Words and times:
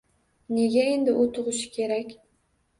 Nega 0.57 0.87
endi 0.95 1.15
u 1.25 1.27
tug`ishi 1.37 1.71
kerak 1.79 2.19